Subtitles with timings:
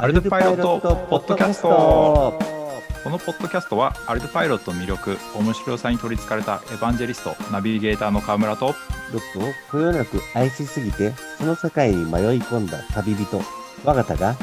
[0.00, 0.78] アルトパイロット
[1.10, 2.38] ポッドキャスト。
[3.02, 9.42] このポッドキャストはアルトパイロットの魅力面白さに取りつかれたエヴァンジェリストナビゲーターの川村とロックを
[9.72, 13.42] こよなく愛しすぎてその世界に迷い込んだ旅人
[13.84, 14.36] 我が田が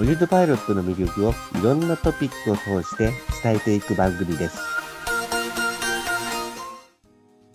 [0.00, 4.58] オリルトパイロットの魅力をいろんなトピックを通して伝えていく番組です。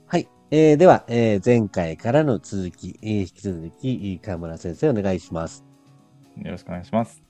[0.05, 5.65] はい、えー、では、えー前回からの続き、えー引き続き川村先生お願いします。
[6.37, 7.26] よろしくお願いします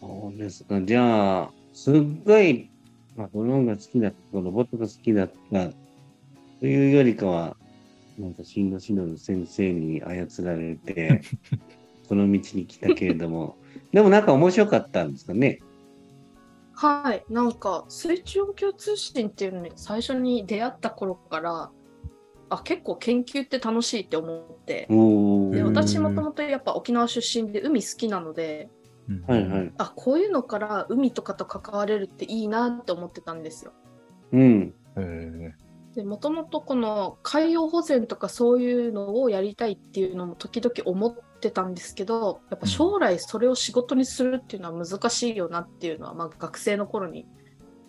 [0.00, 0.80] そうですか。
[0.82, 1.94] じゃあ、すっ
[2.24, 2.70] ごい、
[3.16, 5.70] まあ、ドローンが好きだった、ロボットが好きだった、
[6.60, 7.56] というよりかは、
[8.18, 11.22] なんか、進路しのる先生に操られて、
[12.08, 13.56] この道に来たけれども、
[13.92, 15.60] でもなんか面白かったんですかね？
[16.72, 21.70] はい、なんか水中音響通信っていうのに最初に出会った頃から
[22.50, 24.86] あ結構研究って楽しいって思って。
[24.88, 28.68] でうん私もともとやっぱ沖縄出身で海好きなので
[29.26, 29.72] はいはい。
[29.78, 33.72] あこういうのから海とかと関われるっていいなって思ってたんですよ。
[34.32, 34.74] うん。
[34.96, 35.54] へ
[35.94, 47.26] でもともとこの海洋保全とかそういうのをやりたいっていうのも時々思ってたんですけどやっぱ将来それを仕事にするっていうのは難しいよなっていうのは、まあ、学生の頃に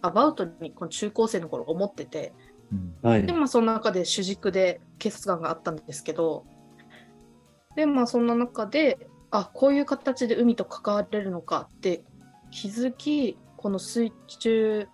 [0.02, 2.34] アバウトにこの中高生の頃思ってて
[2.72, 3.34] うんはいで。
[3.34, 6.46] まあその中で主軸で警察官があったんですけど
[7.76, 12.04] でまあそんな中であこういう形で海と関われるのかって
[12.52, 14.88] 気づきこの水中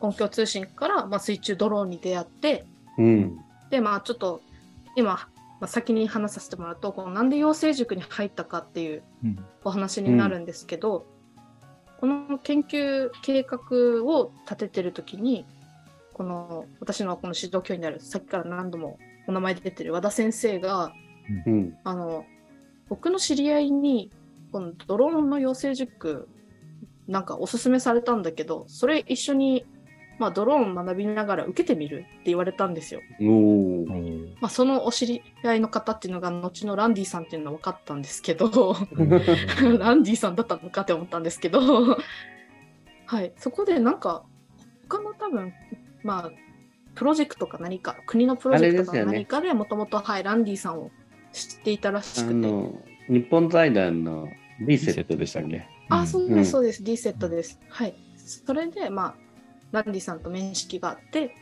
[0.00, 2.64] 音響通信から、まあ、水中ドローンに出会って
[2.98, 3.38] うん。
[3.70, 4.40] でまあちょっと
[4.96, 5.28] 今、ま
[5.62, 11.06] あ、先に話させてもらうとこのなんで養成塾に入ったかっていううんお話になるんですけど、
[12.00, 15.44] この研究計画を立ててる時に
[16.14, 20.92] この私のこの指導教員であるさっきから何度もお名前出てる和田先生が
[21.46, 21.76] うん。
[21.84, 22.24] あの
[22.90, 24.10] 僕の知り合いに
[24.52, 26.28] このドローンの養成塾
[27.06, 29.64] なんかおすすめされたんだけどそれ一緒に、
[30.18, 33.00] まあ、ドローン学びながら受けてみるって言われたんですよ。
[34.40, 38.74] まあ、そのお知り合いの方っていうのが後のランディさんっていうのは分かったんですけど
[39.78, 41.96] ランディさんだったのかって思ったんですけど
[43.06, 43.32] はい。
[43.36, 44.24] そこでなんか
[44.88, 45.52] 他の多分
[46.02, 46.30] まあ
[46.96, 50.90] プロジェクトか何か国のプロジェクトか何かでもともとはいランディさんを
[51.32, 52.34] 知っていたらしあくて。
[52.34, 54.28] の、日本財団の
[54.60, 55.66] リセットでしたっけ？
[55.88, 56.34] あそううん。
[56.34, 56.84] ですそうです。
[56.84, 57.94] D セットです、はい。
[58.16, 59.14] それでまあ
[59.72, 61.34] ランディさんと面識があって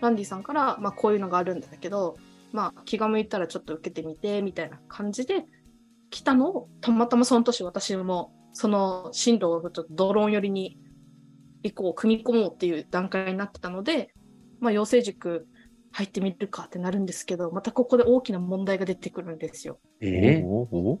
[0.00, 2.16] ランディさんから、まあ、こういうのがあるんだけど、
[2.52, 5.44] まあ、気が向いたらちょっと受けてみてみたいな感じで
[6.10, 10.78] 来たのをたまたまその年私もその進路をちょっとドローン寄りに
[11.62, 14.12] 行こう組み込もうっていう段階になってたので、
[14.60, 15.48] まあ、養成塾
[15.96, 19.78] 入ってみるかってなるんですけどまたここで大きな問題が出てくるんですよ。
[20.00, 20.98] えー？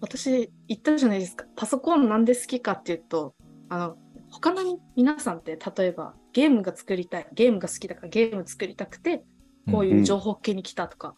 [0.00, 1.44] 私言ったじゃないですか。
[1.56, 3.34] パソコンなんで好きかっていうと
[3.68, 3.96] あの
[4.30, 9.24] 他の皆さんって例えばゲームが作りたいゲームが好きだからゲーム作りたくて
[9.68, 11.16] こういう情報系に来たとか、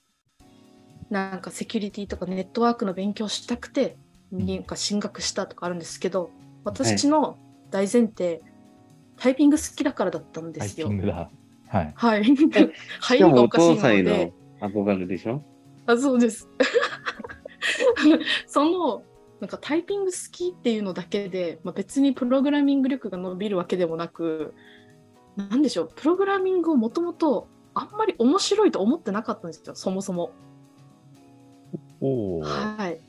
[1.11, 3.99] なんかセキュリティとかネットワークの勉強したくて
[4.33, 4.47] ん。
[4.47, 6.31] なんか進学したとかあるんですけど
[6.65, 7.37] 私の
[7.71, 8.41] 大前提、
[9.19, 10.89] タイピング好きだからだったんですよ。
[10.89, 11.07] タイピン。
[11.07, 11.31] グだ
[11.71, 12.25] はいはい。
[13.01, 14.33] 入りがおかしい父さんへの。
[14.61, 15.43] 憧れでしょ？
[15.87, 16.49] あ、そうです。
[18.47, 19.03] その、
[19.41, 24.53] なんかタイピング好きっていうのだけで、まあ、別にプログラミング力が伸びるわけでもなく、
[25.37, 30.33] なんでしょう、プログラミングをもともとあんまり面白いと思ってなかったんですよ、そもそも。
[32.01, 33.01] おおはい。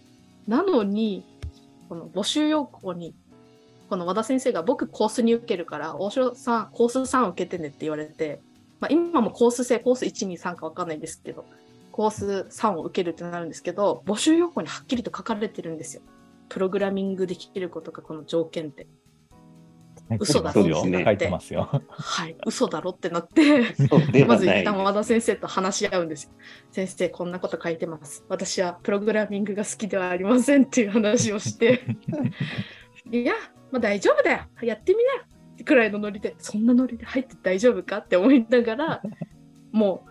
[0.48, 1.26] なのに、
[1.90, 3.16] この募集要項に、
[3.90, 8.42] この和田先生が僕コースに受けるから、大城さん、コース3受けてねって言われて、
[8.82, 11.46] まあ、今もコース制、コース1、2、3か分かんないんですけど、
[11.92, 16.02] コース3を受けるってなるんですけど、募集要項にはっきりと書かれてるんですよ。
[16.50, 18.88] プログラミングできることがこの条件って。
[20.20, 23.76] 嘘だそうよそうですね書いてますよはい、嘘だろってなって、
[24.26, 24.46] まず。
[24.46, 26.32] 一旦和田先生と話し合うんですよ。
[26.72, 28.26] 先生、こんなこと書いてます。
[28.28, 31.82] 私はプログラミングが好きではありませんっていう話をして、
[33.12, 33.34] いや、
[33.72, 34.40] まあ、大丈夫だよ。
[34.64, 35.24] やってみなよ。
[35.64, 39.02] くらいのノリで、そんなノリで入って大丈夫かって思いながら、
[39.72, 40.06] も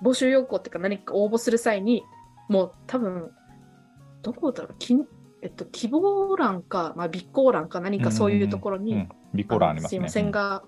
[0.00, 2.04] う募集要項っていうか何か応募する際に、
[2.48, 3.30] もう多分、
[4.22, 4.96] どこだろう、き
[5.42, 10.62] えっと、希望欄か、まあ、備考欄か何かそういうところに、うんビコラありますねすいませんが、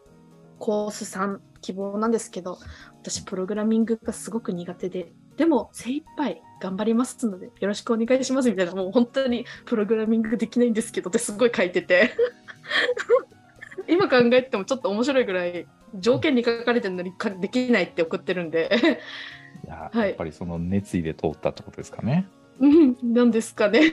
[0.58, 2.58] コース3希望なんですけど、
[3.00, 12.12] 私、プログラミングがすごく苦手で、でも精一杯頑張りますので、よろしくお願いしますみたいな、もう本当にプログラミングできないんですけどってすごい書いてて、
[13.88, 18.70] 今考えてもちょっと面白いぐらい、条件に書かれてるのにかできないって送ってるんで、
[19.64, 22.28] いやはいやっぱりその熱意で通ったってことですかね
[22.60, 23.92] うんなんですかね。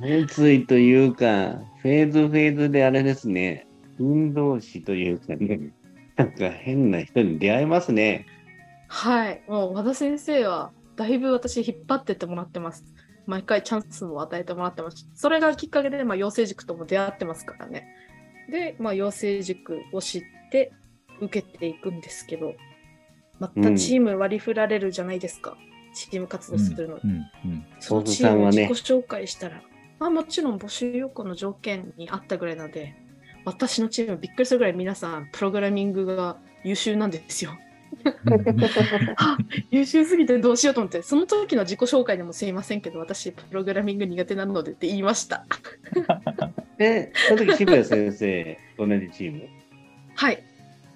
[0.00, 3.66] 熱意というか、フェーズフェーズであれですね、
[3.98, 5.72] 運動士というかね、
[6.16, 8.26] なんか変な人に出会えますね。
[8.88, 9.42] はい。
[9.48, 12.84] もう和田先生は、だいぶ私引っ張ってってもらってます。
[13.26, 15.08] 毎回チャンスを与えてもらってます。
[15.14, 17.88] それがきっかけで、まあ、養成塾とも出会ってますからね。
[18.50, 20.72] で、まあ、養成塾を知って
[21.20, 22.54] 受けていくんですけど、
[23.38, 25.56] またチーム割り振られるじゃないですか。
[25.94, 26.98] チーム活動するの。
[27.02, 29.62] うんうんそのチームを自己紹介したら、
[29.98, 32.94] まあ、もちろん募集要項の条件にあったぐらいなので、
[33.44, 37.56] 私のチームびっくりするぐらい皆さん、プログラミングが優秀なんですよ。
[39.18, 39.38] あ
[39.70, 45.46] 優秀すぎてどうしようと思って、その時の自己紹介でもすいませんけど、私、プログラミング苦手なのでって言いました。
[46.78, 49.48] え、その時渋谷先生、 同じチーム？
[50.14, 50.42] はい。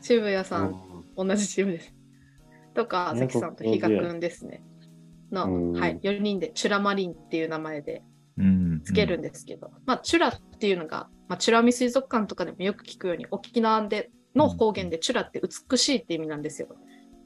[0.01, 0.71] 渋谷さん、
[1.17, 1.95] う同じチームです。
[2.75, 4.63] とか、ね関さんと比嘉くんですね。
[5.33, 8.03] の、うんはい、4人で、チュラマリンっていう名前で
[8.39, 16.69] うんつけるんですけど、まあ、チュラっていうのが、まあ、チュラミ水族館とかでもよく聞くように、沖縄での方言でチュラって美しいって意味なんですよ。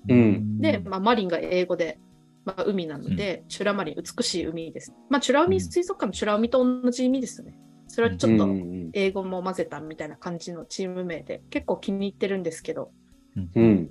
[0.08, 1.98] うんで、まあ、マリンが英語で、
[2.44, 4.93] まあ、海なので、チュラマリン、美しい海です。
[5.10, 7.55] まあ、チュラ海水族館もチュラ海と同じ意味ですよね。
[7.93, 8.49] それはちょっと
[8.94, 12.91] 英語も混ぜたみたいな感じのチーム名で、結構気に入ってるんですけど、
[13.55, 13.91] うん。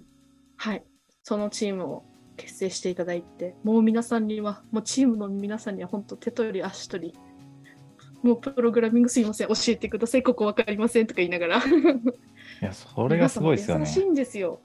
[0.58, 0.84] はい。
[1.22, 2.04] そのチームを
[2.36, 7.20] 結成していただいて、もう皆さんには、もうチームの皆さんには本当手取り足取り、
[8.24, 11.58] もうプログラミングすいません、教えてください、ここわかりませんとか言いながら。
[11.60, 11.62] い
[12.60, 13.86] や、それがすごいですよね皆。
[13.86, 14.62] さんも優しいんですよ。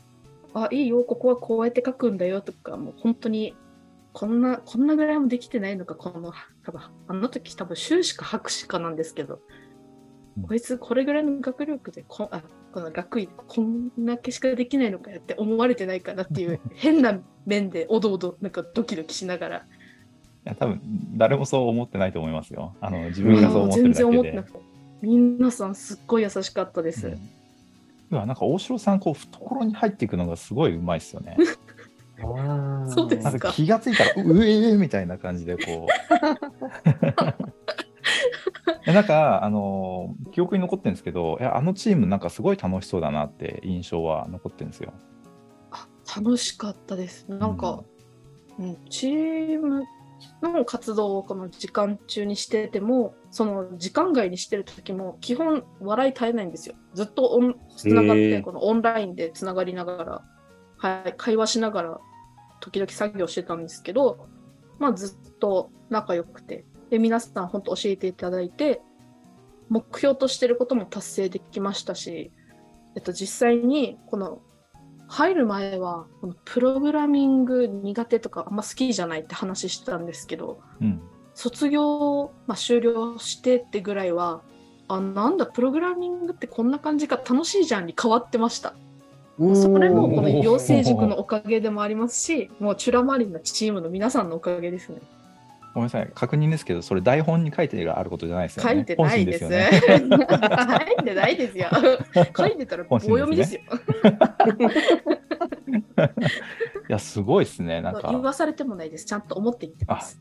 [0.54, 3.54] あ、いいよ、ここはこうやって書くんだよとか、もう本当に、
[4.16, 6.32] こんな、こんなぐらいもできてないのか、この、
[6.64, 19.62] 多分あの時多分修士か博士かなんですけど、うんこいつこれぐらいの学力でこあこの学位こんだけしかできないのかよって思われてないかなっていう 変な面でおどおどなんかドキドキしながらい
[20.44, 20.82] や、多分
[21.16, 22.74] 誰もそう思ってないと思いますよ。
[22.82, 24.42] あの自分がそう思ってるだ全然思っけでてな。
[24.42, 24.58] くて
[25.00, 27.18] 皆さんすっごい優しかったです、うん
[28.10, 31.36] なんか大城さん、こう懐に入っていくのがすごいうまいですよね。
[32.88, 33.52] そうですか。
[33.52, 35.88] 気がついたら、ううえーみたいな感じで、こう。
[38.92, 44.92] なんか、あの記憶に残ってるんですけど、いやあのチーム、なんかすごい楽しそうだなって印象は残ってるんですよ。
[45.70, 47.26] あ楽しかったです。
[47.28, 47.82] なんか、
[48.58, 48.76] うん。
[48.88, 49.84] チーム
[50.42, 56.74] の活動をこの時間中にしててもその時間外にしてる時も基本笑い絶えないんですよ。
[56.94, 60.24] ずっとオンつながってこのオンラインでつながりながら、
[60.78, 62.00] はい、会話しながら
[62.60, 64.28] 時々作業してたんですけど、
[64.78, 66.64] まあ、ずっと仲良くて。
[66.90, 68.80] で皆さん本当教えていただいて
[69.68, 72.30] 目標としてることも達成できましたし、
[72.94, 74.40] えっと、実際にこの
[75.08, 81.02] 入る前はこのプログラミング苦手とかあんま好きじゃないって話してたんですけどうん。
[81.34, 84.42] 卒業、まあ、終了してってぐらいは
[84.88, 88.74] あなんだプログラミングってこんな感じか楽しいじゃんに変わってました
[89.38, 95.00] それもこの養成塾のおかげでもありますしもうチュラマリンのチームの皆さんのおかげですね
[95.76, 98.70] ごめんなさい、確認ですけど、それ台本に書いてあることじゃないですよね。
[98.76, 99.44] 書いてないです。
[99.44, 100.16] 本心ですよね。
[100.96, 101.68] 書いてないですよ。
[102.34, 103.60] 書いてたら棒読みですよ。
[106.88, 107.82] いや、すごいですね。
[107.82, 109.04] なんか、言わされてもないです。
[109.04, 110.18] ちゃんと思って言ってます。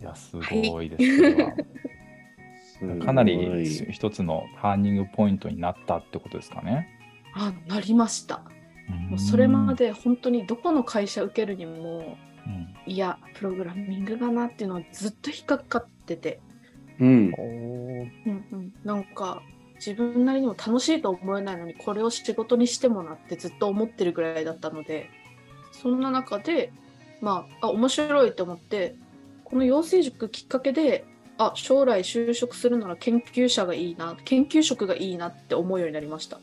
[0.00, 2.96] いや、すごいです、は。
[2.96, 7.01] いかなり一つのターニングポイントになったってことですかね。
[7.34, 8.42] あ、なりました。
[9.08, 12.92] もうそれまで本当にどこの会社受けるにも、うん。
[12.92, 16.40] いや、プログラミングがなっていうのはずっと引っかかってて、
[16.98, 17.08] うん。
[17.08, 19.42] うんうん、なんか
[19.84, 25.10] 自分なりにも楽しいと思えないのにこれを仕事にしてもなってずっと思ってるぐらいだったので
[25.72, 26.72] そんな中で
[27.20, 28.94] まああ面白いと思って
[29.42, 31.04] この養成塾きっかけで
[31.36, 36.38] あ将来就職するなら研究者がいいな研究職がいいなって思うようになりました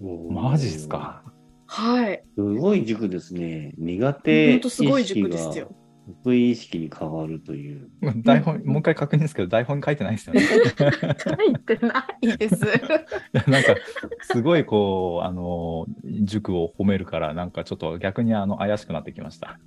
[0.00, 1.22] マジですか？
[1.66, 3.74] はいすごい塾ですね。
[3.78, 5.74] 苦本手当すごい塾ですよ
[6.22, 7.88] 得意意識に変わるという。
[8.24, 10.40] 台本、もう一回確認ですけど、台本に書いてないですよね。
[10.40, 12.64] 書いてないです
[13.50, 13.74] なんか、
[14.22, 15.86] すごいこう、あの、
[16.22, 19.58] 塾を褒めるから、なんかちょっと逆にあの怪しくなってきました。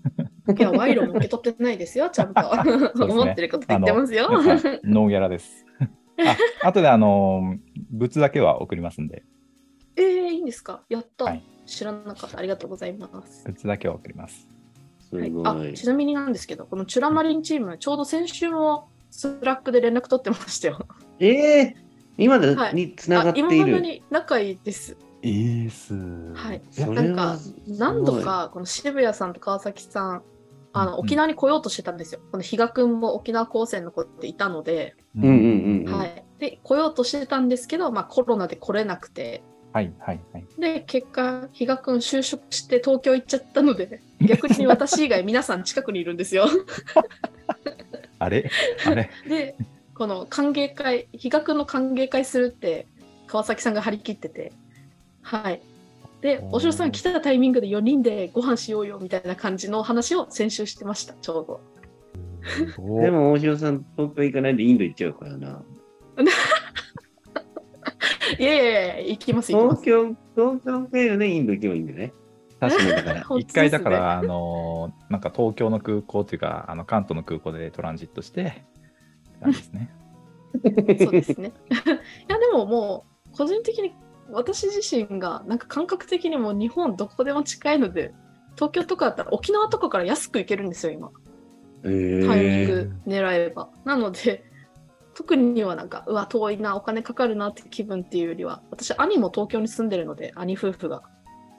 [0.57, 4.39] いや賄賂も受け取ってないですよちゃんと、ね思ってること言ってますよはい
[4.83, 5.65] ノーギャラです。
[6.63, 7.57] あ後であの、
[7.91, 9.23] 物だけは送りますんで、
[9.99, 10.83] えー、いいんですか？
[10.89, 12.39] やった、はい知らなかった。
[12.39, 13.43] ありがとうございます。
[13.45, 14.47] 物だけは送ります。
[15.11, 20.79] はい、あちなみになんですけど、このチュラマリンチーム、ちょうど先週もスラックで連絡取ってましたよ。
[21.19, 21.75] ええ
[22.17, 23.81] 今だはいにつながっていあ今までる。
[23.81, 24.97] に仲いいです。
[25.21, 27.37] いいやそれはなんか
[27.67, 30.23] 何度かこの渋谷さんと川崎さん
[30.73, 32.21] あのうん沖縄に来ようとしてたんですよ。
[32.31, 35.93] この比嘉君も沖縄高専の子っていたので、うんうんうん。
[35.93, 36.23] はい。
[36.39, 39.43] で、来ようとしてたんですけど、まあコロナで来れなくて、
[39.79, 40.45] はいはいはい。
[40.59, 46.47] で、結果、比嘉君就職して東京行っちゃったので、 逆に私以外皆さん近くにいるんですよ。
[48.19, 48.49] あれ？
[48.85, 49.09] あれ？
[49.27, 49.55] で、
[49.95, 52.87] この歓迎会、比嘉君の歓迎会するって、
[53.27, 54.51] 川崎さんが張り切ってて、
[55.21, 55.61] はい。
[56.21, 61.61] で、お城さん来たタイミングで4人でご飯しようよみたいな感じの話を先週してました、ちょうど。
[62.77, 65.63] おでも、大城さん、東京行かないでインド行っちゃうからな。
[68.37, 69.85] いやいやいや、行きます、行き。
[69.85, 72.13] 東京、東京経由でインド行けばいいんだよね。
[72.59, 73.25] 確かにだから。
[73.39, 78.63] 一回だから、あのーなんか東京の空港というか、あの関東の空港でトランジットして、って
[79.41, 79.89] 感じですね。
[80.99, 81.53] そうですね。
[81.71, 83.93] いや、でももう、個人的に
[84.31, 88.13] 私自身が、なんか感覚的にも日本どこでも近いので、
[88.55, 91.11] 東京とかだったら沖縄とかから安く行けるんですよ、今。
[91.85, 93.69] えタイミング狙えば。
[93.85, 94.43] なので、
[95.19, 101.01] 特にはなんか、うわ、遠いな、お金かかるなって気分っていうよりは、私、兄も東京に住んでるので、兄夫婦が。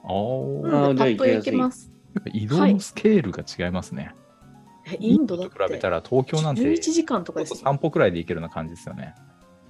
[0.03, 1.93] おーなので、パあーッと行けます。
[2.33, 4.15] 移動のスケールが違いますね。
[4.91, 7.57] えインドだと比べたら東京なんて11時間とかですよ。
[7.57, 9.15] 散歩くらいで行けるような感じですよね。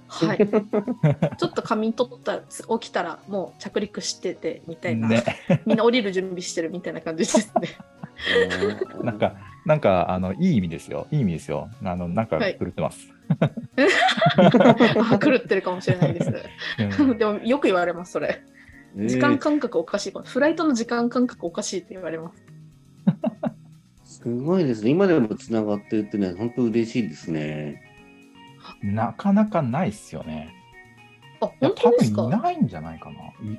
[0.07, 0.37] はい。
[1.37, 2.43] ちょっと仮眠取ったら、
[2.79, 5.09] 起きたらもう着陸してて、みたいな。
[5.09, 5.25] ね。
[5.65, 7.77] みんな降りる準備してるみたいな感じですね。
[9.03, 11.07] なんか、なんか、あの、いい意味ですよ。
[11.11, 11.69] いい意味ですよ。
[11.83, 13.07] あの、なんかはい狂ってます。
[15.11, 16.33] あ狂ってるかもしれないです。
[16.99, 18.41] うんでもよく言われます、それ。
[18.95, 20.13] 時間感覚おかしい。
[20.25, 22.31] フライトの時間感覚おかしいって言われま
[24.03, 24.21] す。
[24.23, 24.89] すごいですね。
[24.91, 27.81] 今でもつながってるってね、本当嬉しいですね。
[28.83, 30.53] なかなかないっすよね。
[31.39, 32.23] あ、本当ですか？
[32.23, 33.15] 多分いないんじゃないかな。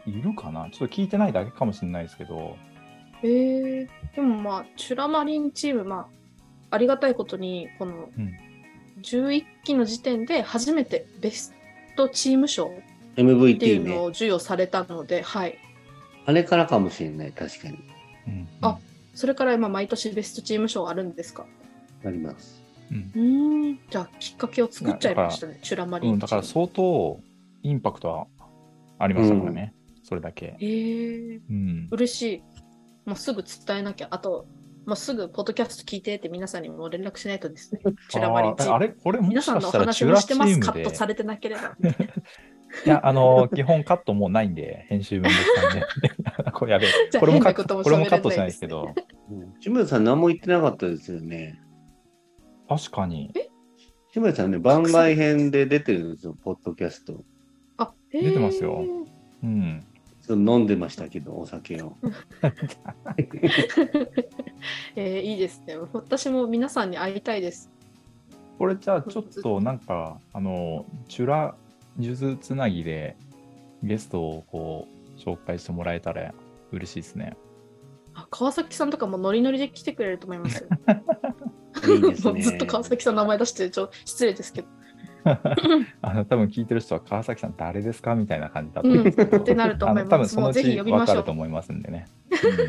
[0.07, 0.69] いいるかな？
[0.71, 2.57] ちょっと聞いてないだけかもしれないですけど。
[3.23, 6.09] えー、でもまあ、チュラマリンチーム、ま
[6.71, 8.33] あ、ありがたいことに、このうん
[9.03, 11.53] 11期の時点で初めてベス
[11.97, 12.71] トチーム賞っ
[13.17, 13.79] てい。
[13.79, 15.59] うのを授与されたので、はい。
[16.25, 17.79] あれからかもしれない、確かに。
[18.29, 18.79] うんあ
[19.15, 21.47] それから今、毎年ベストチーム賞あるんですか？
[22.05, 22.63] あります。
[22.91, 23.81] うんうーん。
[23.91, 26.21] じゃあ、きっかけを作っちゃいましたね、チュラマリうん、ンチーム。
[26.23, 27.21] だから相当
[27.65, 28.27] インパクトは
[28.99, 29.75] ありましたからね。
[30.05, 30.57] それだけ。
[30.61, 31.89] えー、うん。
[31.91, 32.43] 嬉しい。
[33.05, 34.09] もうすぐ伝えなきゃ。
[34.11, 34.47] あと、
[34.87, 37.81] もうすぐポッドキャスト聞いてって皆さんにも連絡しないとですね。
[38.09, 38.75] チュラマリンチーム。
[38.75, 38.89] あれ？
[38.89, 40.53] これもし皆さんのおかしたらチュラ話もしてます。
[40.55, 40.83] チームで。
[40.83, 41.77] カットされてなければ。
[42.87, 46.51] いや、あの、基本カットもうないんで、編集面倒くさいんで。
[46.53, 46.87] これやべ
[47.21, 48.95] これもカットこれもカットしないですけど。
[49.61, 51.61] 志村さん何も言ってなかったですよね。
[52.69, 53.33] 確かに。
[54.13, 57.25] 志村さんね、番外編で出てるんですよ、ポッドキャスト。
[57.77, 58.85] あ、出てますよ
[59.43, 59.87] うん。
[60.23, 61.97] そう飲んでましたけど、お酒を。
[64.95, 65.77] えーいいですね。
[65.93, 67.71] 私も皆さんに会いたいです。
[68.59, 71.57] これじゃあちょっとなんか、あの、チュラ
[71.99, 73.17] 数珠つなぎで
[73.83, 74.87] ゲストをこ
[75.17, 76.33] う紹介してもらえたら
[76.71, 77.37] 嬉しいですね。
[78.15, 80.69] あ川崎さんとかもノリノリで来てくれると思いますよ。
[81.89, 82.43] いいですね。
[82.43, 84.69] ずっと川崎さんの名前出してちょ失礼ですけど。
[86.03, 88.81] あの多分聞いてる人は川崎さん誰ですかみたいな感じだ
[89.39, 90.19] ってなると思います。
[90.19, 91.31] 分そのうち呼びましょう分かると。
[91.33, 92.07] 思いますんでね。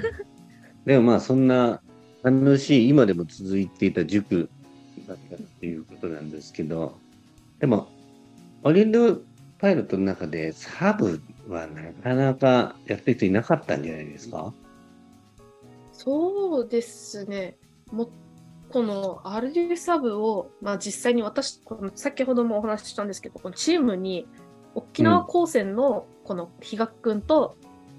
[0.85, 1.81] でもまあ、そんな
[2.23, 4.49] 楽しい、今でも続いていた塾
[5.07, 6.97] だったっていうことなんですけど、
[7.59, 7.87] でも、
[8.63, 9.21] オリンド
[9.59, 14.53] パイロットの中でサブはなかなかやってる人いなかったんじゃないですか？
[15.93, 17.55] そうですね。
[17.91, 18.09] も
[18.73, 24.27] この RD サブを、まあ、実際に私、この先ほどもお話ししたんですけど、このチームに
[24.73, 27.55] 沖縄高専のこの比嘉君と、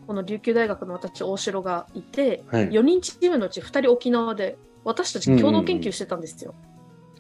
[0.09, 2.71] この琉球大学の私、大城がいて、はい。
[2.71, 6.57] 4人チームのうち2人沖縄で、私たち共同研究してたんですよ。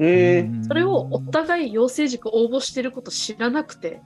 [0.01, 4.03] えーうんそれをお互い養成塾応募してること知らなくて、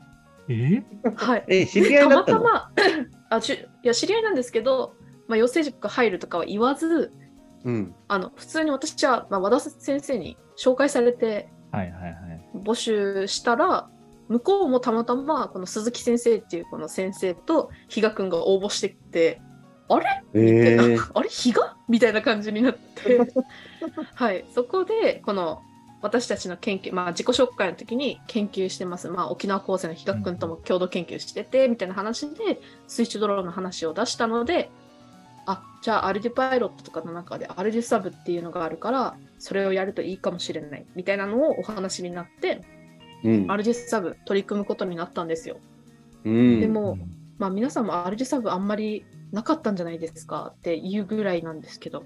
[0.48, 0.82] え？
[1.16, 1.44] はい。
[1.48, 2.40] え、知り合いただったの？
[2.44, 2.70] またま
[3.36, 4.94] あしいや知り合いなんですけど、
[5.26, 7.12] まあ、養成塾が入るとかは言わず
[7.64, 7.94] うん。
[8.08, 12.14] あの普通に私は、まあ、和田先生に紹介されてはいはいはい。
[12.54, 13.88] 募集したら
[14.28, 19.40] 向こうもたまたまこの鈴木先生っていうこの先生と比嘉君が応募してきて
[19.88, 20.22] あれ？
[20.34, 21.28] えー、 あれ？
[21.28, 21.76] 比嘉？
[21.88, 23.20] みたいな感じになって。
[24.14, 24.44] はい。
[24.54, 25.62] そこでこの
[26.00, 34.70] 私たちの研究、まあ、自己紹介の時に研究してます、まあ、沖縄高専の比嘉君とも共同研究しててみたいな話でスイッチドローンの話を出したので
[35.50, 42.62] あじゃあアルデュパイロットとかの中でアルデュサブっていうのがあるからそれをやるといいかもしれないみたいなのをお話になって
[43.24, 45.56] うんアルデュサブ取り組むことになったんですよ。
[46.24, 46.60] うん。
[46.60, 46.98] でも、
[47.38, 52.04] まあ、皆さんもアルデュサブあんまりなかったんじゃないですかっていうぐらいなんですけど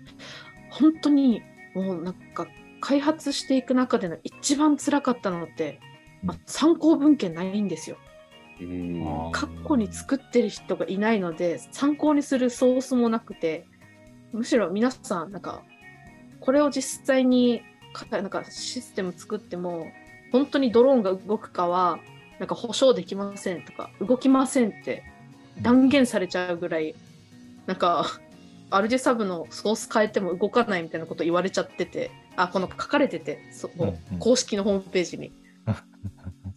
[0.70, 1.42] 本当に
[1.74, 2.46] もうなんか
[2.80, 5.80] 開発していく中での一番辛かったのって、
[6.22, 7.96] まあ、参考文献ないんですよ。
[8.64, 13.66] うんあー過去に作ってる人がいないので参考にするソースもなくて
[14.32, 15.62] むしろ皆さんなんか
[16.40, 19.86] これを実際にかなんかシステム作っても
[20.32, 21.98] 本当にドローンが動くかは
[22.38, 25.04] なんか保証できませんとか動きませんって
[25.60, 26.94] 断言されちゃうぐらい
[27.66, 28.06] なんか
[28.70, 33.70] アルジェサブのソース変えても動かないみたいなこと言われちゃっててあこの書かれててそ
[34.18, 35.32] 公式のホームページに。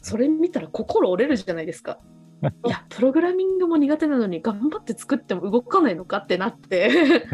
[0.06, 2.00] それ見たら心折れるじゃないですか。
[2.64, 7.28] いや、プログラミングも苦手なのに頑張って作っても動かないのかってなって。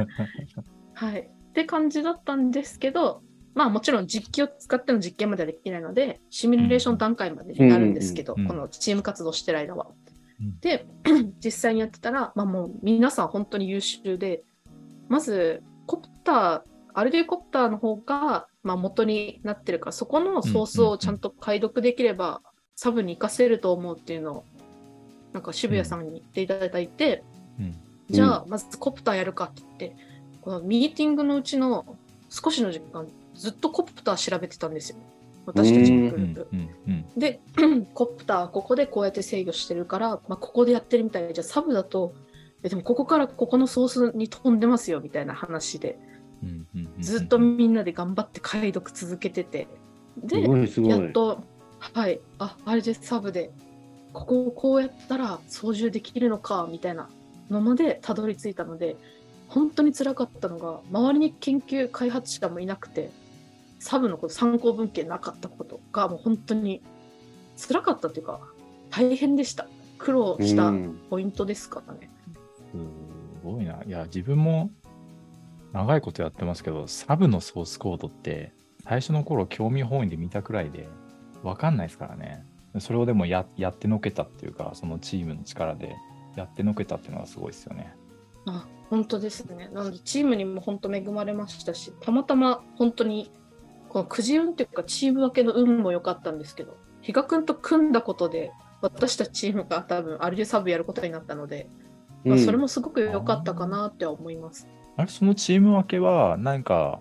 [0.94, 1.20] はい。
[1.20, 3.24] って感じだったんですけど、
[3.56, 9.90] まあもちろん実機を使っての実験まではできないので、シミュレーション段階までになるんですけど、うんうんこのチーム活動してる間は
[10.40, 10.58] うん。
[10.62, 10.88] で、
[11.44, 14.46] 実際にやってたら、まあもう皆さん本当に優秀で、
[15.10, 16.62] まずコプター、
[16.94, 22.42] アルデューコプターの方が、まあ、元になってるから、そこのソースをちゃんと解読できれば、
[22.82, 24.44] サブに活かせると思うっていうのを、
[25.34, 27.24] なんか渋谷さんに言っていただいて、
[27.60, 27.76] うん。
[28.10, 29.96] じゃあ、まずコプターやるかって言って、
[30.42, 31.86] このミーティングのうちの
[32.32, 34.98] 少しの時間、ずっとコプター調べてたんですよ。
[35.46, 36.48] 私たちのグうんループ。
[36.52, 36.70] うん。
[36.88, 37.06] うん。
[37.20, 37.40] で、
[37.94, 41.28] コプターここでこうやって制御してるから、まあ、ここでやってるみたい。
[41.28, 42.16] で、じゃあサブだと、
[42.64, 46.00] えでもここからここのソースに飛んでますよみたいな話で、
[47.00, 49.68] ずっとみんなで頑張って解読続けてて、
[50.18, 50.90] で、すごいすごい。
[50.90, 51.44] やっと、
[51.82, 53.52] はい、あ、あれでサブで、
[54.14, 57.10] ここをこうやったら操縦できるのか、みたいな
[57.50, 58.96] のまでたどり着いたので、
[59.48, 63.10] 本当に辛かったのが、周りに研究開発者もいなくて、
[63.80, 66.82] サブのこと参考文献なかったことが、もう本当に
[67.58, 68.40] 辛かったというか、
[68.92, 69.68] 大変でした。
[69.98, 72.10] 苦労したうんポイントですからね。
[72.72, 72.78] す
[73.44, 73.84] ごいな。
[73.84, 74.70] いや、自分も
[75.74, 80.88] 長いことやってますけど、サブのソースコードって、最初の頃興味本位で見たくらいで、
[81.44, 82.46] わかんないですからね。
[82.80, 85.96] それをでもややってのけたっていうか、そのチームの力で
[86.36, 87.94] やってのけたっていうのはすごいですよね。
[88.46, 89.70] あ本当ですね。
[89.74, 93.32] なので、チームにも本当恵まれましたし、たまたま本当に、
[93.90, 101.70] このくじ運っていうか、チーム分けの運も良かったんですけど、比嘉君と組んだことで、私たちチームが多分、アルジュサブやることになったので、
[102.26, 104.68] まあ、それもすごく良かったかなっては思います。
[104.98, 107.00] あれ、そのチーム分けは、何か、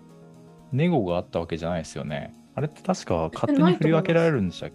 [0.71, 2.33] ネゴがあったわけじゃないですよね。
[2.55, 4.69] あれって確か勝手に振り分けられるんでした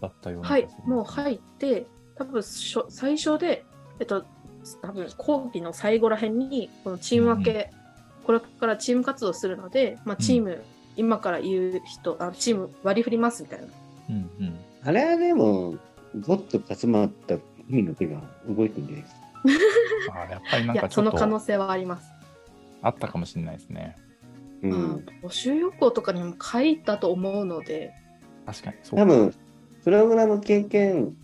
[0.00, 3.64] だったようなはいもう入って、多分しょ最初で、
[4.00, 4.24] えっと、
[4.82, 7.70] 多分講義の最後らへんに、このチーム分け、
[8.24, 10.62] これからチーム活動するので、まあ、チーム、
[10.96, 13.66] 今から言う人あ、チーム割り振りますみたいな。
[14.10, 14.58] うんうん。
[14.84, 15.76] あれはでも、
[16.20, 19.24] ゴッと集まった意味の手が動いてるんじゃないですか。
[20.26, 22.10] あやっぱりなんかちょっとその可能性はあります。
[22.82, 23.96] あったかもしれないですね。
[24.64, 25.04] うまあん。
[25.22, 27.92] 募集要項とかにも書いたと思うので、
[28.46, 28.76] 確かに。
[28.82, 29.34] そう多分、
[29.84, 31.14] プログラム経験、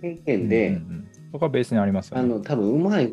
[0.00, 2.22] 経験で、うんうんうんそこはベースにありますよね。
[2.22, 3.12] あの、多分うまい、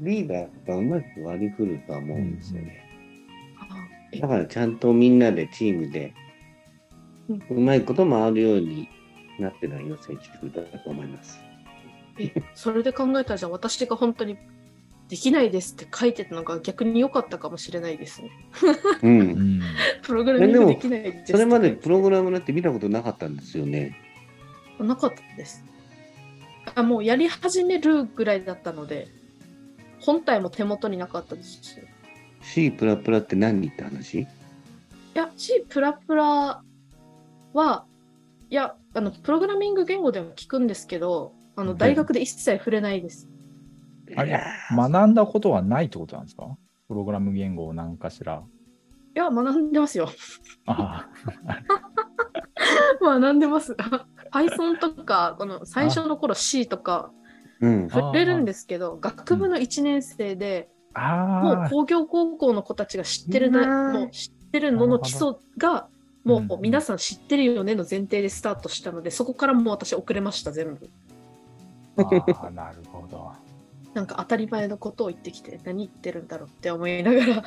[0.00, 2.84] リーダーがうまく割り振るとは思うんですよね。
[3.58, 3.66] あ
[4.12, 6.14] えだからちゃんとみんなでチームで
[7.28, 8.88] うんうまいこと回るように
[9.40, 11.40] なってないよ、選手だと思います。
[12.20, 14.38] えそれで考えたら、じゃあ私が本当に
[15.08, 18.30] できないですって書いてたのが逆に良かったかもしれないですね。
[19.02, 19.08] う。
[19.08, 19.20] うん
[19.58, 19.62] ん。
[20.02, 23.96] プログラミングできないですってそれまでプログラムなんて見たことなかったんですよね。
[24.78, 25.64] なかったです。
[26.74, 29.08] あもうやり始めるぐらいだったので、
[30.00, 31.78] 本体も手元になかったですし。
[31.78, 31.80] い
[32.42, 34.26] C プラプラって何って話？
[35.18, 36.62] や、C プラプラ
[37.52, 37.84] は、
[38.50, 43.28] いや、あの、プログラミング言語でも聞くんですけど、あの、大学で一切触れないです。
[44.16, 44.40] あれ
[44.74, 46.56] 学んだことはないってことなんですか？
[46.88, 48.42] プログラム言語を何かしら。
[49.14, 50.08] いや、学んでますよ。
[50.66, 51.08] あ
[53.00, 53.76] 学んでます。
[54.32, 57.10] Python とか、この最初の頃 C とか
[57.60, 57.86] うん。
[57.86, 61.40] あ触れるんですけど、学部の1年生で、あ。
[61.42, 61.70] もうああ。
[61.70, 65.88] 工業高校の子たちが知ってるな、うんもう知ってるのの基礎が、
[66.24, 70.88] もうんう皆さん知ってるよねの前提でスタートしたので、そこからもう私遅れました、全部。
[71.96, 73.32] ああ、なるほど。
[73.98, 77.44] なんか当たり前のことを言ってきて、何言ってるんだろうって思いながら、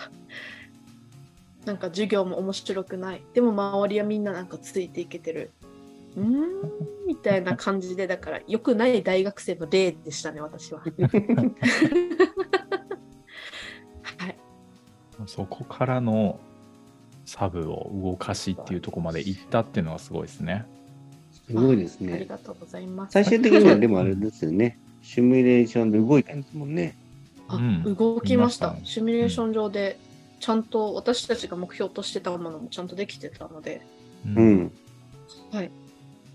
[1.63, 3.23] なんか授業も面白くない。
[3.33, 5.51] でも周りはみんななんかついていけてる。
[6.17, 6.49] うーん
[7.07, 10.81] みたいな感じで、だから良くない大学生の例でしたね、私は。
[14.17, 14.35] はい。
[15.25, 16.37] そこからの
[17.23, 20.65] サブを動かしっていうところまで行ったっていうのはすごいですね。
[21.47, 22.25] すごいですありね。
[22.25, 23.13] がとうございます。
[23.13, 24.80] 最終的にはでもあれですよね。
[25.01, 26.95] シミュレーションで動いたんですもんね。
[27.47, 29.99] あうん動きましたシミュレーション上で
[30.39, 33.81] ちゃんと私たちが目標としてたものもちゃんとできてたので、
[34.25, 34.71] うんうん。
[35.51, 35.71] はい。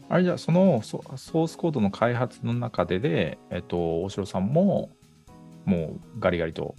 [0.09, 4.90] あれじゃあそのソソースコードの開発の中でで、えっと、大城さんも
[5.64, 6.76] もうガリガリと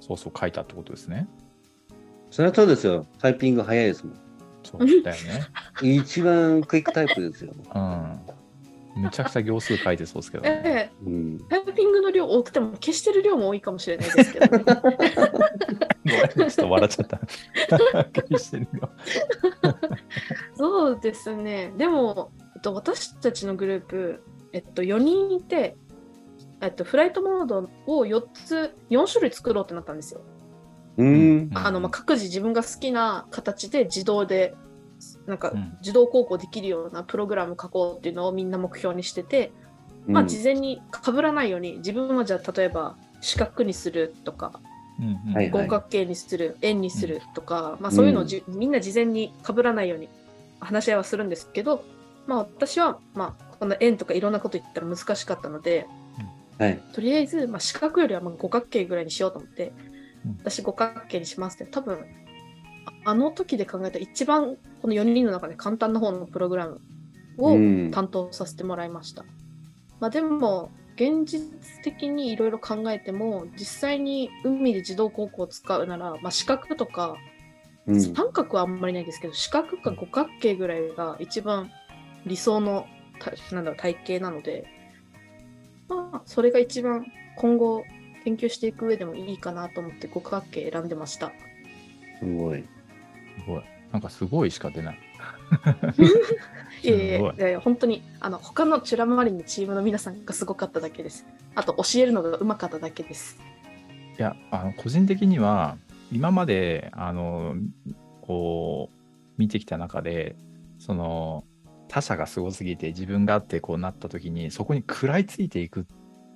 [0.00, 1.26] ソースを書いたってことですね。
[2.30, 3.06] それはそうですよ。
[3.18, 4.16] タイピング早いですもん。
[4.62, 5.46] そうだよね。
[5.80, 7.54] 一番クイックタイプですよ。
[7.74, 7.97] うん。
[8.98, 10.62] めちゃくちゃ行数書いてそうですけど、ね。
[10.64, 11.38] ええうん。
[11.48, 14.64] タイピングの量多くても消してる量も多いかもしれないですけど、ね、
[16.34, 17.20] ちょっと笑っちゃった。
[18.28, 18.90] 消してるよ
[20.56, 21.72] そうですね。
[21.76, 25.76] でも、えっと、私たちのグループ、えっと、4人いて、
[26.60, 30.20] えっと、フライトモードを4つ、4種類作ろうってなったんですよ。
[30.96, 31.50] うん。
[31.54, 34.54] あのまあ、各自自分が好きな形で自動で、
[35.28, 35.76] なんかうん。
[35.80, 39.52] 自動航行できるようなプログラム書こうっていうのをみんな目標にしてて、
[40.06, 44.60] まあ、事前に被らないように自分はじゃあ例えば四角にするとか
[44.98, 45.34] うんうん。
[45.34, 50.08] はい五角形にする、円にするとか、まあ、そういうのをじ、みんな事前に被らないように
[50.60, 51.84] 話し合いはするんですけど、
[52.26, 55.86] まあ、私は、まあ、この円とかいろんなこと言ったら難しかったので
[56.58, 56.80] はい。
[56.92, 59.72] とりあえず、まあ、四角よりはまあ五角形ぐらいにしようと思って
[60.26, 60.36] うん。
[60.40, 62.04] 私五角形にしますって多分
[63.04, 66.80] ああの時で考えた一番この4人の中で簡単な方のプログラム
[67.38, 69.24] をうん担当させてもらいました。
[70.00, 71.42] まあ、でも現実
[71.82, 77.16] 的にいろいろ考えても実際に海で自動航行を使うなら、まあ、四角とか
[77.88, 78.00] うん。
[78.00, 81.70] 三角はあんまりないですけど四角か五角形ぐらいが一番
[82.26, 82.86] 理想の
[83.18, 84.66] たなんだろう体型なので、
[85.88, 87.84] まあ、それが一番今後
[88.24, 91.32] 研究していく上でもいいかなと思って五角形選んでました。
[92.20, 92.62] すごい。
[93.38, 93.62] すごい。
[93.92, 94.98] なんかすごいしか出ない。
[96.82, 101.26] いやいやいやいや本当にあの他のチュラマリンのチームの皆さんがすごかっただけです。
[101.54, 103.38] あと教えるのがうまかっただけです。
[104.18, 105.76] いや、あの個人的には、
[106.12, 107.54] 今まで、あの、
[108.20, 108.98] こう、
[109.38, 110.36] 見てきた中で、
[110.78, 111.44] その、
[111.88, 115.86] 他者がすごすぎて自分があってこうなった時に、そこに食らいついていく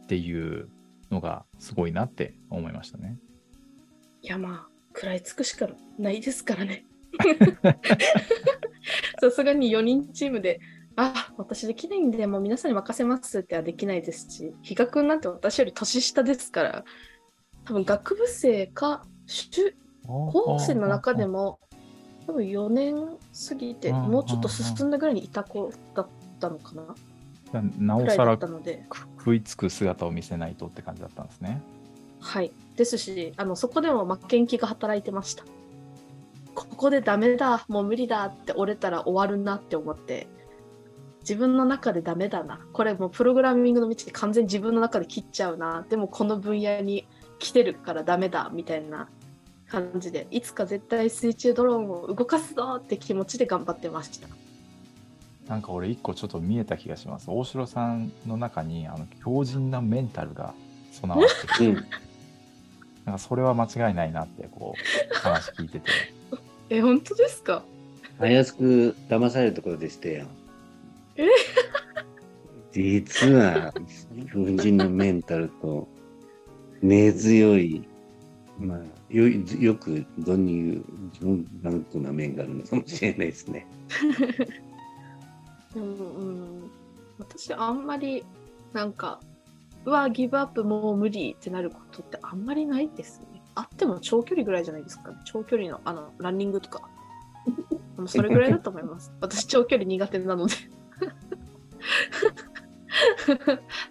[0.04, 0.68] っていう
[1.10, 3.16] のがすごいなって思いましたね。
[4.22, 6.84] いやまあ食らいつくしかないですからね。
[9.20, 10.60] さすがに4人チームで、
[10.96, 16.84] あ、私できないんで、もう皆さんに任せますってはできないですし、比嘉君なんて私より年下ですから、
[17.64, 19.74] 多分学部生か、修
[20.06, 21.58] 高生の中でも、
[22.26, 22.96] 多分4年
[23.48, 26.08] 過ぎて、うんもうちょっと進んだぐらいにいた子だっ
[26.40, 26.94] たのかな？
[27.78, 31.60] なおさら食いつく姿を見せないとって感じだったんですね。
[32.20, 32.52] はい。
[32.76, 35.44] ですし、あのそこでも負けん気が働いてました。
[36.54, 40.26] ここでダメだ、もう無理だって折れたら終わるなって思って、
[41.20, 42.60] 自分の中でダメだな。
[42.72, 45.86] これもうプログラミングの道で完全に自分の中で切っちゃうな。
[45.88, 47.06] でもこの分野に
[47.38, 49.08] 来てるからダメだみたいな
[49.68, 54.28] 感じで、いつか絶対水中ドローンを動かすぞって気持ちで頑張ってました。
[55.48, 57.30] なんか俺一個ちょっと見えた気がします。
[57.30, 60.54] 大城さんの中にあの強靭なメンタルが
[60.92, 61.72] 備わってる。
[61.72, 61.76] うん。
[63.04, 65.90] なんかそれは間違いないなってこう話聞いてて。
[66.74, 67.64] え、本当ですか？
[68.18, 70.26] たやすく騙されるところでしたよ。
[71.16, 71.26] え？
[72.72, 73.74] 実は、
[74.32, 75.86] 風神のメンタルと、
[76.80, 77.86] 根強い、
[78.58, 78.78] まあ、
[79.10, 83.66] よよく俗に言う、ジョン・ランクな面があるのかもしれないですね。
[85.74, 86.70] でも、うん、
[87.18, 88.24] 私あんまり
[88.72, 89.20] なんか
[89.84, 95.12] うわギブアップもう無理ってなることってあんまりないですねあっても長距離ぐらいじゃないですか。
[95.24, 96.88] 長距離のあのランニングとか。
[97.96, 99.12] もうそれぐらいだと思います。
[99.20, 100.54] 私長距離苦手なので。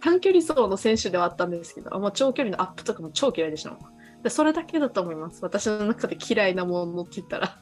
[0.02, 3.80] 短距離走の選手ではあったんですけど、まあ、長距離のアップとかも超嫌いでしたもん。
[4.24, 5.40] でそれだけだと思います。
[5.44, 7.58] 私の中で嫌いなものって言ったら。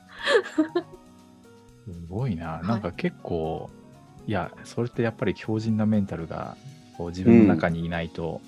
[1.85, 2.59] すごいな。
[2.63, 2.67] い。
[2.67, 3.69] なんか結構、
[4.27, 6.57] い、や、それってやっぱり強靭なメンタルが
[6.97, 8.41] こう自分の中にいないと、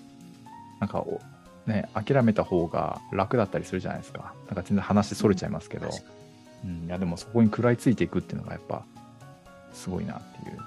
[0.80, 1.22] なんかお、
[1.68, 4.34] ね、諦めた方が楽だったりするじゃないですか。
[4.48, 5.90] なんか全然話それちゃいますけど、
[6.66, 8.84] うん、いやでもそこに食らいついていくっていうのがやっぱ
[9.74, 10.58] すごいなっていう。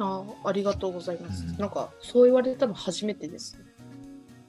[0.00, 3.56] あありがとうございます、うんなんかそう言われたの初めてです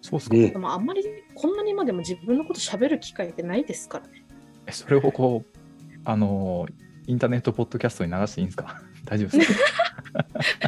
[0.01, 0.35] そうっすか？
[0.35, 1.03] ででもあんまり
[1.35, 4.25] こんなにまでも自分のこと喋る機会ってないですからね。
[4.65, 5.57] えそれをこう、
[6.05, 6.73] あのー
[7.07, 8.81] インターネットポッドキャストに流していいんですか？
[9.05, 9.61] 大丈夫ですか？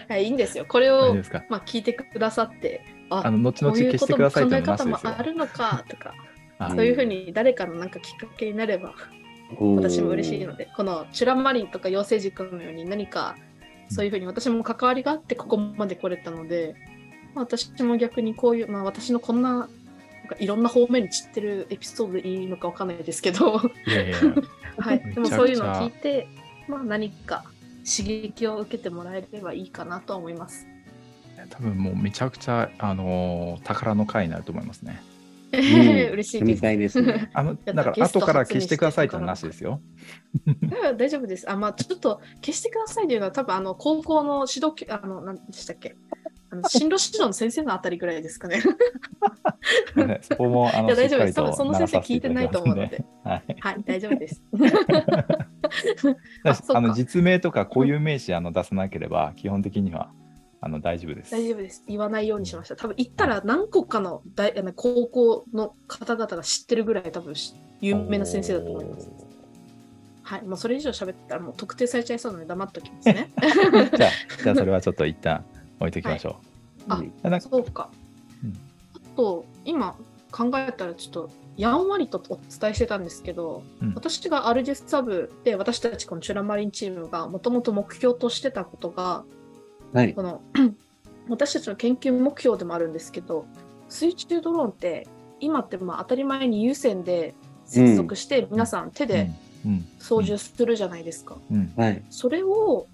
[0.09, 0.65] は い、いいんですよ。
[0.67, 1.15] これを
[1.49, 6.13] まあ、聞いてくださって、ああの後々こういう消してくことも考ださいっていうのえ方もあるのかとか、
[6.59, 8.93] あ そういうふうに誰かのなんかきっかけになれば
[9.59, 13.35] 私も嬉しいので、このチュランマリンとか養成塾のように何か
[13.89, 16.75] そういうふうに私も関わりがあってここまで来れたので、
[17.33, 19.67] まあ、私も逆にこういう、まあ、私のこんななん
[20.27, 24.17] かいろんな方面に散ってるエピソードでいいのかわかんないですけど、いやいや、
[24.77, 26.27] はい、でもそういうのを聞いて、
[26.67, 27.45] まあ、何か
[27.85, 30.67] 刺激を受けてもらえればいいかなとは思います。
[31.49, 35.01] 多分もうめちゃくちゃ、あのー宝の回になると思いますね。
[35.55, 36.53] ん嬉しいです。
[36.55, 37.29] みたいですね。
[37.33, 39.81] あのや だから後から消してくださいってのはなしですよ。
[40.97, 41.49] 大丈夫です。
[41.49, 45.95] あ、まあ、ちょっと消してくださいというのは、多分あの高校の指導教、あの、何でしたっけ
[46.49, 48.61] あの進路指導の先生のあたりぐらいですかね。
[49.95, 51.35] ねそこもあいのや大丈夫です。
[51.35, 53.03] 多分その先生聞いてないと思うので。
[53.23, 54.41] はい、はい、大丈夫です。
[56.73, 60.09] あの実名とか固有名詞あの出さなければ基本的には
[60.59, 61.31] あの大丈夫です。
[61.31, 61.83] 大丈夫です。
[61.87, 62.75] 言わないようにしました。
[62.75, 69.09] 多分行ったら何個かの大あの高校の方々が知ってるぐらい多分し有名な先生だと思います。
[70.23, 73.31] はい、もうそれ以上喋ったらもう特定されちゃいそうなので黙っときますね。
[73.95, 75.45] じゃあじゃあそれはちょっと一旦
[75.79, 76.37] 置いておきましょ
[76.89, 77.29] あう。
[77.29, 77.89] なんかそうか。
[78.43, 78.53] うん
[78.95, 79.95] あと、今
[80.31, 89.23] 考えたらちょっとやんわりとお伝えしてたんですけど、うん私がアルジェスサブで私たちこのチュラマリンチームがもともと目標としてたことが、
[89.97, 90.13] はい。
[90.13, 90.41] この
[91.27, 93.45] 私たちの研究目標でもあるんですけど、
[93.89, 95.07] 水中ドローンって
[95.39, 97.33] 今ってまあ当たり前に有線で
[97.65, 99.29] 接続して皆さん手で
[99.65, 99.85] うん。
[99.99, 101.37] 操縦するじゃないですか。
[102.09, 102.87] それを、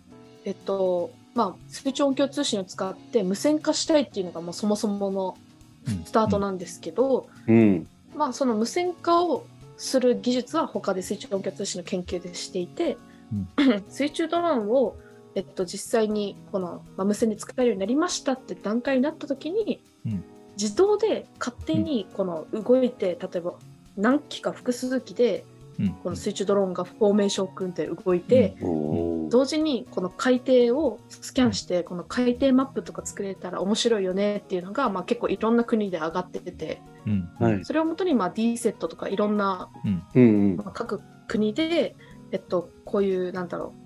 [0.45, 5.37] えっと、まあ、水中音響通信を使って無線化したいっていうのがもうそもそもの
[5.85, 6.05] うん。
[6.05, 7.85] スタートなんですけど、うん。
[8.15, 12.97] まあ、その無線化をする技術は他で水中音響通信の研究でしていて、
[13.89, 14.95] 水中ドローンを、
[15.35, 20.23] えっと、実際にこの、まあ、無線で使えるようになりましたって段階になった時に、うん。
[20.55, 23.55] 自動で勝手にこの動いて、例えば
[23.97, 25.45] 何機か複数機で
[25.79, 25.89] うん。
[26.03, 37.29] この水中ドローンがフォーメーションを組んで動いて、おー同時にこの海底をスキャンしてこの海底マップとか作れたら面白いよねっていうのが、まあ、結構いろんな国で上がっててうん。
[37.39, 37.65] はい。
[37.65, 40.03] それをもとにまあ D セットとかいろんな、うん。
[40.13, 40.57] うんうん。
[40.57, 40.65] ま。
[40.67, 41.95] あ、各国で、
[42.31, 43.82] えっと、こういうなんだろう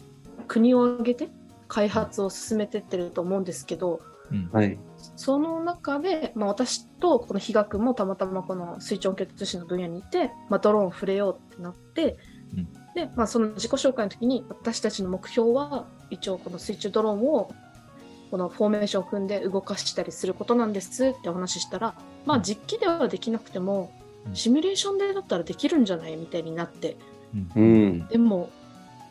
[0.47, 1.29] 国を挙げて
[1.67, 3.99] 開発を進めてってると思うんですけど
[4.31, 4.49] うん。
[4.51, 4.77] はい。
[5.15, 12.17] その中で、まあ、私とこの比嘉君もたまたまこの水中音響通信の分野にいて、まあ、ドローンを触れようってなって、
[12.53, 12.67] うん。
[12.93, 17.51] で、まあ、その自己紹介の時に私たちの目標は一応この水中ドローンを
[18.31, 23.91] このフォーメーションを組んで動かしたりすることなんですってお話ししたら、まあ、実機ではできなくても
[24.27, 24.35] うん。
[24.35, 26.97] シミュレーションでだったらできるんじゃないみたいになって。
[27.55, 27.63] うん。
[27.63, 28.07] うん。
[28.07, 28.49] でも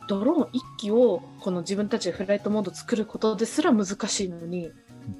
[0.09, 4.71] ドローン1機をこの自分たちでフライトモード作ることですら難しいのに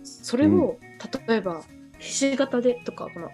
[0.03, 0.79] それを
[1.27, 1.63] 例えば
[1.99, 3.31] ひし形でとかこの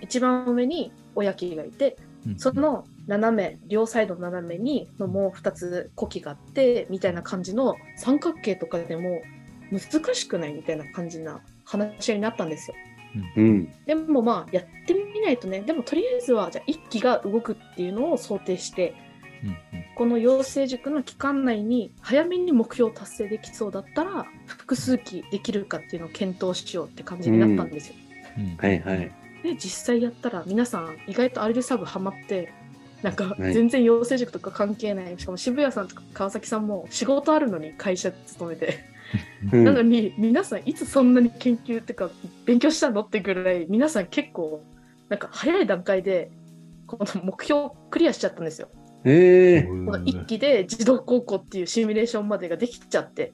[0.00, 2.38] 一番上に親機がいてうん。
[2.38, 9.22] その斜め両サイド斜めにのもう2つ呼気があってみたいな感じの三角形とかでも
[9.70, 12.76] 難しくないみたいな感じな話になったんですよ。
[13.36, 13.72] うん。
[13.86, 15.60] でもまあやってみないとね。
[15.60, 18.94] でもとりあえずはじゃあ1機が動くっていうのを想定して
[19.44, 27.96] うんこの養成塾の期間内に早めに目標を達成できそうだったら複数機できるかっていうのを検討しようって感じになったんですよ。
[28.38, 28.56] うん。
[28.56, 29.12] はいはい。
[29.42, 32.50] で実際やったら皆さん意外とアルデサブハマって
[33.02, 33.52] なんかはい。
[33.52, 35.18] 全然養成塾とか関係ない。
[35.18, 38.78] しかも渋谷さんとか川崎さんも仕事あるのに会社勤めて、
[39.52, 39.64] うん。
[39.64, 42.08] なのに皆さんいつそんなに研究っていうか
[42.46, 44.64] 勉強したのってぐらい皆さん結構
[45.10, 46.30] なんか早い段階で
[46.86, 48.70] この目標をクリアしちゃったんですよ。
[49.04, 49.62] ええ。
[49.62, 53.32] この1期で自動高校っていうシミュレーションまでができちゃって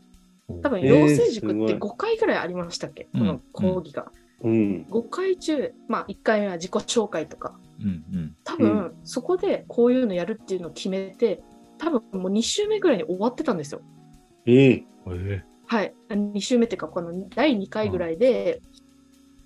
[0.63, 4.11] 多分えー養成塾ってすごい5回ぐらいありましたっけ、うんこの講義が。
[4.43, 4.87] うん。
[4.91, 11.43] 5回中、まあ1回目は自己紹介とかうんうん多分、うんそこでこういうのやるっていうのを決めて
[11.79, 13.81] 多分もう2週目ぐらいに終わってたんですよ。
[14.47, 14.85] ええ。
[15.09, 18.61] えはい、2週目っていうかこの第2回ぐらいで、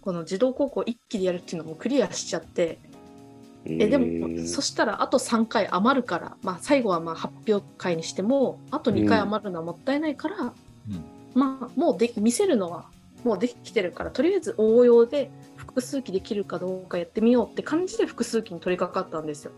[0.03, 2.79] この児童高校1期でやるっていうのもクリアしちゃって
[3.67, 10.53] えでも、そしたらあと3回余るから、まあ、最後はまあ発表会にしてもあと2回余るのはもったいないから、うん
[11.35, 12.87] まあもうで見せるのは
[13.25, 19.53] もうできてるからとりあえず応用で複数機できるかどうかやってみようって感じで複数機に取り掛かったんですよ。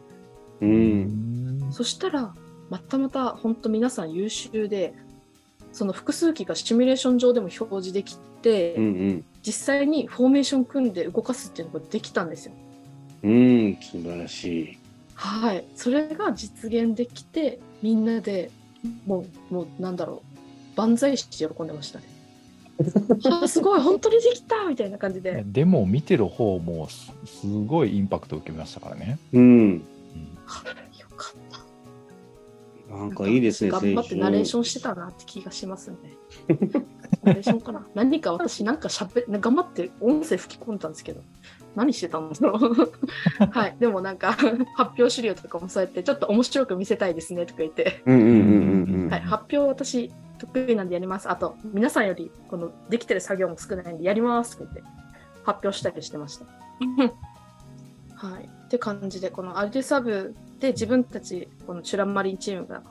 [0.61, 0.67] う。
[0.67, 2.35] うんんそしたら
[2.69, 4.95] またまた本当皆さん優秀で
[5.73, 12.53] その複数機がシミュレーション上でも表示できて、うん実際にフォーメーション組んで動かすっていうのができたんですよ。
[13.23, 13.31] うん。
[13.31, 13.79] うん。
[13.81, 14.79] 素晴らしい。
[15.15, 18.51] はい、それが実現できてみんなで
[19.07, 20.23] もうもうなんだろ
[20.75, 22.07] う万歳して喜んでましたね。
[23.43, 29.19] あすごい本当にできたみたいな感じで、でも見てる方もすすごいインパクト受けましたからね。
[29.33, 29.43] うん。
[29.43, 29.83] うん。
[32.93, 34.65] なんかいいですね、頑張ってナレーションン。
[34.65, 35.97] してたなって気がしますね。
[37.25, 37.87] ナレーションかな？
[37.95, 41.23] 何か私なんかしゃべ頑張って音声吹き込んだんですけど、
[41.75, 42.93] 何してたんだろう。
[43.51, 43.77] はい。
[43.81, 44.33] でもなんか
[44.77, 48.03] 発表資料とかもそうやってちょっと面白く見せたいですねとか言って、
[49.25, 51.31] 発表私得意なんでやります。
[51.31, 54.93] あと、皆さんよりこのできてる作業も少ないんでやりますとか言って
[55.45, 56.47] 発表したりしてました。
[58.15, 58.45] はい。
[58.45, 62.85] って感じで、このアルデュサブで自分たち、このチュランマリンチームが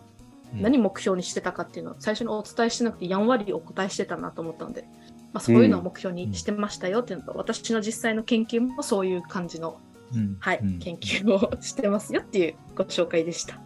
[0.54, 4.84] 何目標にしてたかっていうのを最初にお伝えしてなくてやんわりお答えしてたなと思ったので、
[5.32, 9.80] まあ、そういうのを目標にしてましたよっていうのと、私の実際の研究もそういう感じの、
[10.14, 13.58] うんはいうん研究をしてますよっていうご紹介でした。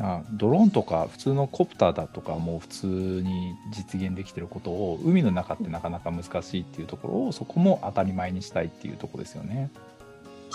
[0.00, 9.70] あドローンとか普通のコプターだとかも普通に実現できてることを海の中ってなかなか難しいっていうところをそこも当たり前にしたいっていうところですよね。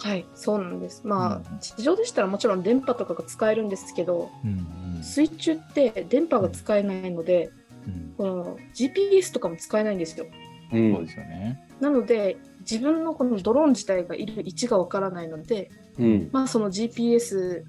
[0.08, 1.02] はい、そうなんです。
[1.06, 7.52] まあ、うん地上でしたらもちろん電波とかが使えるんですけど、うん水中って電波が使えないので、
[7.86, 10.26] うんこの GPS とかも使えないんですよ。
[10.72, 11.67] うんそうですよね。
[11.82, 16.30] なので、自分のこのドローン自体がいる位置がわからないので、うん。
[16.32, 17.63] まあ、その GPS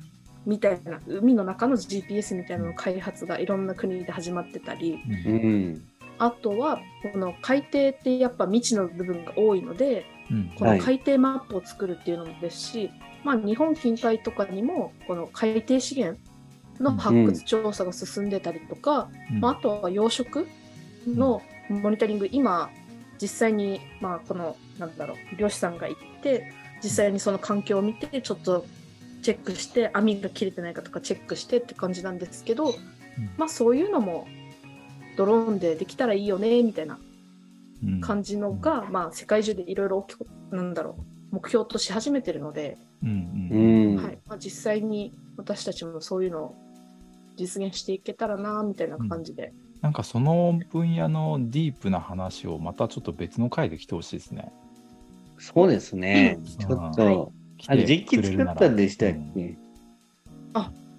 [0.46, 5.36] みたいな、海の中の GPS みたいなの開発がいろんな国で始まってたり、うんう
[5.70, 5.82] ん。
[6.18, 6.80] あとは、
[7.12, 10.17] この海底ってやっぱ未知の部分が多いので、うん
[10.56, 12.90] この海底マップを作るっていうのもですし、
[13.24, 16.20] まあ、日本近海とかにもこの海底資源
[16.80, 19.40] の発掘調査が進んでたりとか、うん。
[19.40, 20.46] まあ、あとは養殖
[21.06, 22.70] のモニタリング、今
[23.20, 28.64] 実際に、まあ、このなんだろう漁師さんが行って実際にその環境を見てちょっと
[29.22, 32.74] チェックして網が切れてないかとかチェックしてって感じなんですけど、
[33.36, 34.28] まあ、そういうのも
[35.16, 37.07] ドローンでできたらいいよねみたいなうん
[38.00, 40.96] 感じのが、まあ、世界中でいろいろ大きくなんだろ
[41.32, 43.08] う目標とし始めてるので、うん
[43.50, 43.94] ううん。
[43.94, 43.96] ん。
[43.96, 44.18] はい。
[44.26, 46.56] まあ、実際に私たちもそういうのを
[47.36, 54.52] 実現していけたらなみたいな感じで、なんかその分野のディープな話をまたちょっと別の回で来てほしいですね。
[55.38, 56.36] そうですね。
[56.38, 56.44] うん。
[56.44, 56.96] ちょっはい。
[56.96, 57.32] と、
[57.68, 59.32] あれ、実機作ったんでしたっうん。
[59.34, 59.58] け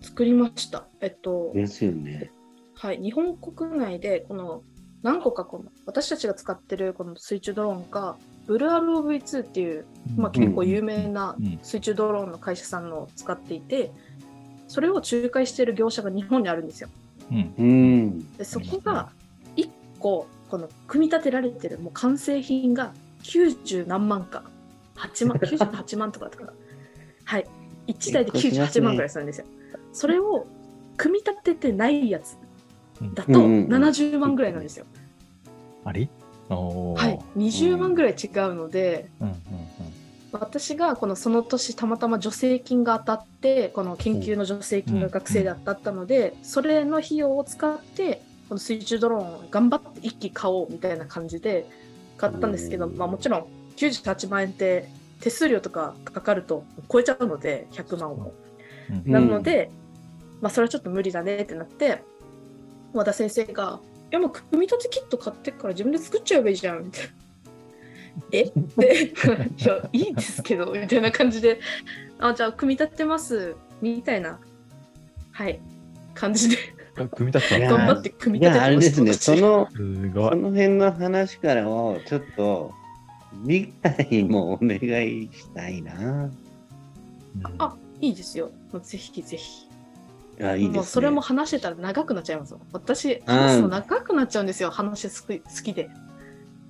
[0.01, 0.87] 作りました。
[1.01, 2.31] えっと、ですよね。
[2.75, 4.63] はい、日本国内でこの
[5.01, 9.85] 何個かこの私たちが使ってるこの水中ドローンがブルー ROV2 っていう、
[10.17, 11.59] まあ、結構有名なうん。
[11.62, 13.91] 水中ドローンの会社さんのを使っていて
[14.67, 16.89] それを仲介している業者が日本にあるんですよ。
[17.31, 17.53] うん。
[17.57, 18.38] うん。
[18.38, 19.09] でそこが
[19.55, 24.43] 1個この組み立てられてるもう完成品が90何万か
[24.95, 26.53] 8万 98万とかだったかな。
[27.23, 27.47] はい。
[27.88, 29.45] 1台で98万ぐらいするんですよ。
[29.93, 30.45] それを
[30.97, 32.38] 組み立ててないやつ
[33.13, 33.73] だとうんうんうん。
[33.73, 34.85] 70万ぐらいなんですよ。
[35.85, 36.09] あれ
[36.49, 39.35] はい、20万ぐらい違うので、うんうん
[40.31, 51.67] 私がこのその年たまたま助成金が当たってこの研究の助成金が学生で当たったので、それの費用を使ってこの水中ドローンを頑張って一機買おうみたいな感じで
[52.17, 52.97] 買ったんですけど、うん。
[52.97, 58.33] まあ、もちろん98万円って手数料とかかかると超えちゃうので100万を。
[58.91, 58.97] うん。
[58.97, 59.12] うん。
[59.12, 59.71] なので、
[60.41, 62.03] まあ、それはちょっと無理だねってなって
[62.93, 63.80] 和田先生が
[64.12, 67.10] 「いやもう組み立てキット買ってっから自分で作っちゃえばいいじゃん」みたいな。
[68.32, 69.13] えで
[69.58, 71.60] いやいいですけどみたいな感じで。
[72.19, 73.56] あじゃあ組み立てます。
[73.82, 74.39] みたいな。
[75.32, 75.60] はい。
[76.13, 76.58] 感じで。
[76.97, 80.30] うん組み立て頑張って組み立ててまあれですね、その、すごい。
[80.32, 82.73] この辺の話からを、ちょっと、
[83.45, 85.93] 理解もお願いしたいな。
[85.93, 86.32] うん
[87.60, 88.52] あいいですよ。
[88.73, 89.68] もうぜひぜひ
[90.41, 90.78] あ、いいですね。
[90.78, 95.89] もうそれも話してたら長くなっちゃいますよ私話すの長くなっちゃうんですよ話好き好きで、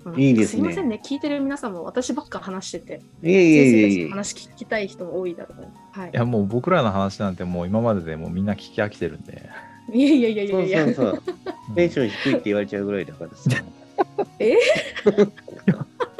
[0.05, 4.09] うんいいですねすいませんね聞いてる皆さんも私ばっか話してていえいえいえいえ先生たちの。
[4.11, 9.49] 話聞きたい人も多いだろうねはいいやもう僕らの話なんてもう今まででもうみんな聞き飽きてるんで。
[9.91, 11.23] いやいやいやいそうやいやそうそう。
[11.69, 13.63] うんテンション低いって言われちゃうぐらいだからさ。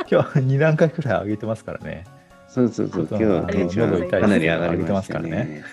[0.10, 2.06] 今日2段階くらい上げてますからね。
[2.48, 3.08] そうそうそう。
[3.10, 5.64] 今日はテンションがかなり上がりましたね。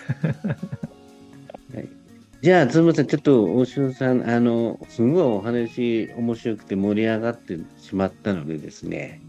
[2.37, 9.21] はいじゃあ、つむさん、ちょっと大城さん、あの、すごいお話面白くて盛り上がってしまったのでですね、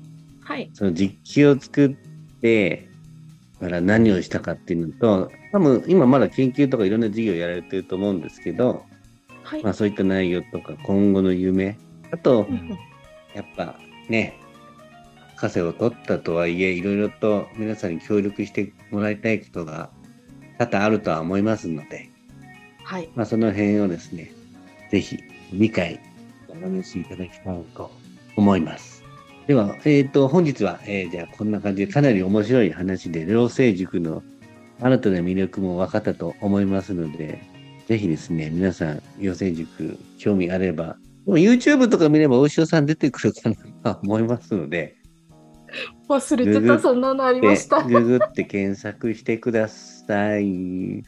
[0.44, 0.70] はい。
[0.74, 2.88] その実機を作って、
[3.60, 8.84] から何をしたかっていうのと、多分今まだ研究とかいろんな事業やられてると思うんですけど、
[9.42, 11.76] はい、まあそういった内容とか今後の夢、
[12.10, 12.46] あと
[13.34, 13.76] やっぱ
[14.08, 14.38] ね、
[15.36, 19.90] 博士を取ったとはいえ、いろいろと皆さんに協力してもらいたいことが
[20.58, 22.07] 多々あるとは思いますので、
[22.88, 24.32] はいまあその辺をですね、
[24.90, 25.18] ぜひ
[25.52, 26.00] 理解
[26.48, 27.90] お話しいただきたいと
[28.34, 29.04] 思います。
[29.46, 34.22] では、えっ、と、本日は、えーじゃあこんな感じでかなり面白い話で、両成塾の
[34.80, 37.42] 新たな魅力も分かったと思いますので、
[37.88, 43.50] ぜひですね、皆さん、養成塾興味あれば、も YouTube とか見れば大塩さん出てくるか
[43.82, 44.96] なと思いますので、
[46.08, 47.82] 忘れてた、そんなのありでました。
[47.82, 51.04] ググって検索してください。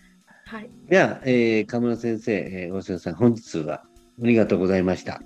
[0.51, 0.71] はい。
[0.89, 5.23] では、えー、河村先生、えー大塩さん、本日はありがとうございました。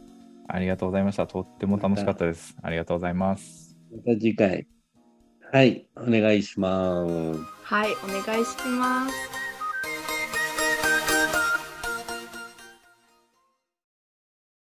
[0.48, 1.26] ありがとうございました。
[1.26, 2.54] とっても楽しかったです。
[2.62, 3.74] ありがとうございます。
[3.90, 4.66] また次回、
[5.50, 7.38] はい、お願いします。
[7.62, 9.43] はい、お願いします。